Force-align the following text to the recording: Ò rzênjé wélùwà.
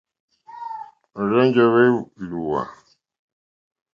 Ò 1.19 1.21
rzênjé 1.27 1.63
wélùwà. 1.73 2.61